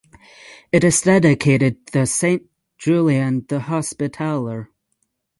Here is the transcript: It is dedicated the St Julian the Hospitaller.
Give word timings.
It 0.71 0.83
is 0.83 0.99
dedicated 1.01 1.85
the 1.93 2.07
St 2.07 2.49
Julian 2.79 3.45
the 3.49 3.59
Hospitaller. 3.59 4.71